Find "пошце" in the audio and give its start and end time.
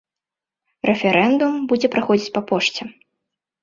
2.53-2.83